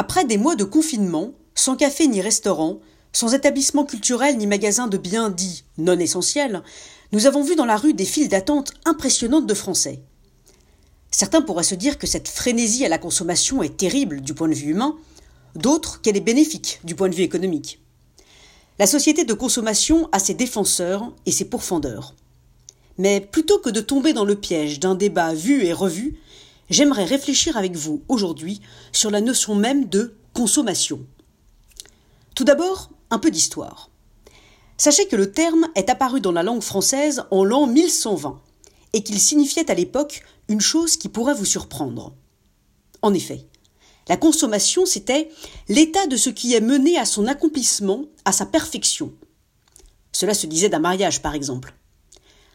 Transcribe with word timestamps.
Après 0.00 0.24
des 0.24 0.38
mois 0.38 0.56
de 0.56 0.64
confinement, 0.64 1.34
sans 1.54 1.76
café 1.76 2.06
ni 2.06 2.22
restaurant, 2.22 2.80
sans 3.12 3.34
établissement 3.34 3.84
culturel 3.84 4.38
ni 4.38 4.46
magasin 4.46 4.88
de 4.88 4.96
biens 4.96 5.28
dits 5.28 5.64
non 5.76 5.98
essentiels, 5.98 6.62
nous 7.12 7.26
avons 7.26 7.42
vu 7.42 7.54
dans 7.54 7.66
la 7.66 7.76
rue 7.76 7.92
des 7.92 8.06
files 8.06 8.30
d'attente 8.30 8.72
impressionnantes 8.86 9.46
de 9.46 9.52
Français. 9.52 10.00
Certains 11.10 11.42
pourraient 11.42 11.64
se 11.64 11.74
dire 11.74 11.98
que 11.98 12.06
cette 12.06 12.28
frénésie 12.28 12.86
à 12.86 12.88
la 12.88 12.96
consommation 12.96 13.62
est 13.62 13.76
terrible 13.76 14.22
du 14.22 14.32
point 14.32 14.48
de 14.48 14.54
vue 14.54 14.70
humain, 14.70 14.96
d'autres 15.54 16.00
qu'elle 16.00 16.16
est 16.16 16.20
bénéfique 16.20 16.80
du 16.82 16.94
point 16.94 17.10
de 17.10 17.14
vue 17.14 17.24
économique. 17.24 17.78
La 18.78 18.86
société 18.86 19.26
de 19.26 19.34
consommation 19.34 20.08
a 20.12 20.18
ses 20.18 20.32
défenseurs 20.32 21.12
et 21.26 21.30
ses 21.30 21.44
pourfendeurs. 21.44 22.14
Mais 22.96 23.20
plutôt 23.20 23.58
que 23.58 23.68
de 23.68 23.82
tomber 23.82 24.14
dans 24.14 24.24
le 24.24 24.36
piège 24.36 24.80
d'un 24.80 24.94
débat 24.94 25.34
vu 25.34 25.62
et 25.62 25.74
revu, 25.74 26.18
j'aimerais 26.70 27.04
réfléchir 27.04 27.56
avec 27.56 27.76
vous 27.76 28.02
aujourd'hui 28.08 28.60
sur 28.92 29.10
la 29.10 29.20
notion 29.20 29.54
même 29.54 29.88
de 29.88 30.16
consommation. 30.32 31.04
Tout 32.34 32.44
d'abord, 32.44 32.90
un 33.10 33.18
peu 33.18 33.30
d'histoire. 33.30 33.90
Sachez 34.78 35.06
que 35.08 35.16
le 35.16 35.30
terme 35.30 35.68
est 35.74 35.90
apparu 35.90 36.20
dans 36.20 36.32
la 36.32 36.42
langue 36.42 36.62
française 36.62 37.24
en 37.30 37.44
l'an 37.44 37.66
1120 37.66 38.40
et 38.94 39.02
qu'il 39.02 39.20
signifiait 39.20 39.70
à 39.70 39.74
l'époque 39.74 40.22
une 40.48 40.60
chose 40.60 40.96
qui 40.96 41.08
pourrait 41.08 41.34
vous 41.34 41.44
surprendre. 41.44 42.14
En 43.02 43.12
effet, 43.12 43.46
la 44.08 44.16
consommation, 44.16 44.86
c'était 44.86 45.30
l'état 45.68 46.06
de 46.06 46.16
ce 46.16 46.30
qui 46.30 46.54
est 46.54 46.60
mené 46.60 46.98
à 46.98 47.04
son 47.04 47.26
accomplissement, 47.26 48.06
à 48.24 48.32
sa 48.32 48.46
perfection. 48.46 49.12
Cela 50.12 50.34
se 50.34 50.46
disait 50.46 50.68
d'un 50.68 50.80
mariage, 50.80 51.22
par 51.22 51.34
exemple. 51.34 51.74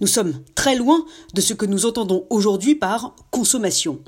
Nous 0.00 0.06
sommes 0.06 0.42
très 0.54 0.76
loin 0.76 1.04
de 1.34 1.40
ce 1.40 1.54
que 1.54 1.66
nous 1.66 1.86
entendons 1.86 2.26
aujourd'hui 2.30 2.74
par 2.74 3.16
consommation. 3.30 4.00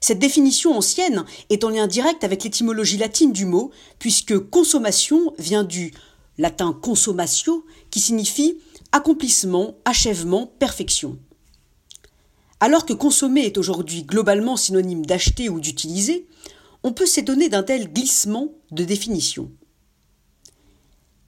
Cette 0.00 0.20
définition 0.20 0.76
ancienne 0.76 1.24
est 1.50 1.64
en 1.64 1.70
lien 1.70 1.88
direct 1.88 2.22
avec 2.22 2.44
l'étymologie 2.44 2.98
latine 2.98 3.32
du 3.32 3.44
mot, 3.44 3.72
puisque 3.98 4.38
consommation 4.38 5.34
vient 5.38 5.64
du 5.64 5.92
latin 6.38 6.72
consommatio, 6.72 7.66
qui 7.90 7.98
signifie 7.98 8.58
accomplissement, 8.92 9.76
achèvement, 9.84 10.46
perfection. 10.58 11.18
Alors 12.60 12.86
que 12.86 12.92
consommer 12.92 13.42
est 13.42 13.58
aujourd'hui 13.58 14.04
globalement 14.04 14.56
synonyme 14.56 15.04
d'acheter 15.04 15.48
ou 15.48 15.60
d'utiliser, 15.60 16.26
on 16.84 16.92
peut 16.92 17.06
s'étonner 17.06 17.48
d'un 17.48 17.64
tel 17.64 17.92
glissement 17.92 18.52
de 18.70 18.84
définition. 18.84 19.50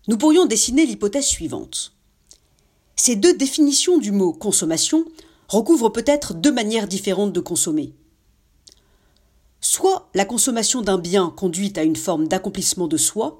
Nous 0.06 0.16
pourrions 0.16 0.46
dessiner 0.46 0.86
l'hypothèse 0.86 1.26
suivante. 1.26 1.92
Ces 3.02 3.16
deux 3.16 3.32
définitions 3.32 3.96
du 3.96 4.12
mot 4.12 4.34
consommation 4.34 5.06
recouvrent 5.48 5.88
peut-être 5.88 6.34
deux 6.34 6.52
manières 6.52 6.86
différentes 6.86 7.32
de 7.32 7.40
consommer. 7.40 7.94
Soit 9.62 10.10
la 10.12 10.26
consommation 10.26 10.82
d'un 10.82 10.98
bien 10.98 11.32
conduit 11.34 11.72
à 11.76 11.82
une 11.82 11.96
forme 11.96 12.28
d'accomplissement 12.28 12.88
de 12.88 12.98
soi, 12.98 13.38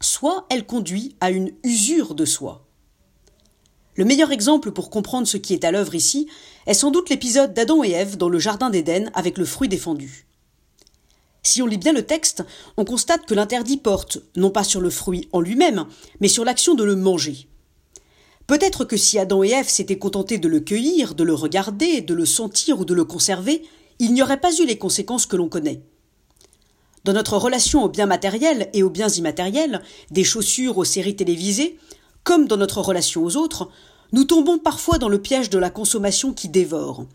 soit 0.00 0.46
elle 0.48 0.64
conduit 0.64 1.14
à 1.20 1.30
une 1.30 1.52
usure 1.62 2.14
de 2.14 2.24
soi. 2.24 2.64
Le 3.96 4.06
meilleur 4.06 4.32
exemple 4.32 4.72
pour 4.72 4.88
comprendre 4.88 5.26
ce 5.26 5.36
qui 5.36 5.52
est 5.52 5.64
à 5.64 5.72
l'œuvre 5.72 5.94
ici 5.94 6.26
est 6.64 6.72
sans 6.72 6.90
doute 6.90 7.10
l'épisode 7.10 7.52
d'Adam 7.52 7.84
et 7.84 7.90
Ève 7.90 8.16
dans 8.16 8.30
le 8.30 8.38
Jardin 8.38 8.70
d'Éden 8.70 9.10
avec 9.12 9.36
le 9.36 9.44
fruit 9.44 9.68
défendu. 9.68 10.26
Si 11.42 11.60
on 11.60 11.66
lit 11.66 11.76
bien 11.76 11.92
le 11.92 12.06
texte, 12.06 12.44
on 12.78 12.86
constate 12.86 13.26
que 13.26 13.34
l'interdit 13.34 13.76
porte 13.76 14.20
non 14.36 14.50
pas 14.50 14.64
sur 14.64 14.80
le 14.80 14.88
fruit 14.88 15.28
en 15.32 15.42
lui-même, 15.42 15.84
mais 16.20 16.28
sur 16.28 16.46
l'action 16.46 16.74
de 16.74 16.84
le 16.84 16.96
manger. 16.96 17.49
Peut-être 18.50 18.84
que 18.84 18.96
si 18.96 19.16
Adam 19.16 19.44
et 19.44 19.50
Ève 19.50 19.68
s'étaient 19.68 20.00
contentés 20.00 20.38
de 20.38 20.48
le 20.48 20.58
cueillir, 20.58 21.14
de 21.14 21.22
le 21.22 21.34
regarder, 21.34 22.00
de 22.00 22.14
le 22.14 22.26
sentir 22.26 22.80
ou 22.80 22.84
de 22.84 22.94
le 22.94 23.04
conserver, 23.04 23.62
il 24.00 24.12
n'y 24.12 24.22
aurait 24.22 24.40
pas 24.40 24.52
eu 24.52 24.66
les 24.66 24.76
conséquences 24.76 25.24
que 25.24 25.36
l'on 25.36 25.48
connaît. 25.48 25.84
Dans 27.04 27.12
notre 27.12 27.36
relation 27.36 27.84
aux 27.84 27.88
biens 27.88 28.06
matériels 28.06 28.68
et 28.72 28.82
aux 28.82 28.90
biens 28.90 29.08
immatériels, 29.08 29.82
des 30.10 30.24
chaussures 30.24 30.78
aux 30.78 30.84
séries 30.84 31.14
télévisées, 31.14 31.78
comme 32.24 32.48
dans 32.48 32.56
notre 32.56 32.80
relation 32.80 33.22
aux 33.22 33.36
autres, 33.36 33.68
nous 34.10 34.24
tombons 34.24 34.58
parfois 34.58 34.98
dans 34.98 35.08
le 35.08 35.22
piège 35.22 35.48
de 35.48 35.58
la 35.58 35.70
consommation 35.70 36.32
qui 36.32 36.48
dévore. 36.48 37.06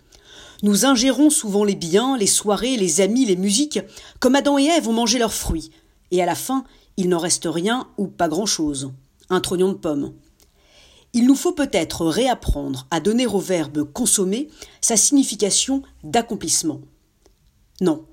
Nous 0.64 0.86
ingérons 0.86 1.30
souvent 1.30 1.66
les 1.66 1.76
biens, 1.76 2.16
les 2.18 2.28
soirées, 2.28 2.78
les 2.78 3.02
amis, 3.02 3.26
les 3.26 3.36
musiques, 3.36 3.82
comme 4.22 4.36
Adam 4.36 4.58
et 4.58 4.68
Ève 4.68 4.88
ont 4.88 4.94
mangé 4.94 5.20
leurs 5.20 5.34
fruits, 5.34 5.72
et 6.12 6.24
à 6.24 6.26
la 6.26 6.36
fin, 6.36 6.64
il 6.96 7.10
n'en 7.10 7.20
reste 7.20 7.50
rien 7.52 7.90
ou 7.98 8.08
pas 8.08 8.30
grand-chose. 8.30 8.94
Un 9.30 9.42
trognon 9.42 9.68
de 9.68 9.74
pomme. 9.74 10.14
Il 11.16 11.28
nous 11.28 11.36
faut 11.36 11.54
peut-être 11.54 12.06
réapprendre 12.06 12.88
à 12.92 13.00
donner 13.00 13.26
au 13.26 13.40
verbe 13.40 13.90
consommer 13.94 14.50
sa 14.82 14.98
signification 14.98 15.82
d'accomplissement. 16.04 16.82
Non, 17.80 18.06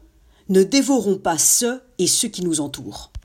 ne 0.48 0.62
dévorons 0.62 1.18
pas 1.18 1.36
ceux 1.36 1.82
et 1.98 2.06
ceux 2.06 2.28
qui 2.28 2.44
nous 2.44 2.60
entourent. 2.60 3.11